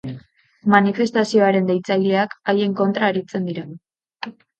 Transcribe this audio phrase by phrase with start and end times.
[0.75, 3.67] Manifestazioaren deitzaileak haien kontra aritzen dira.